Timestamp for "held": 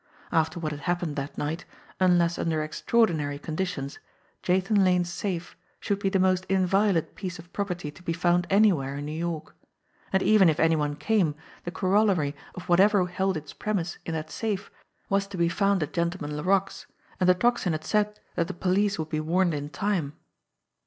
13.05-13.37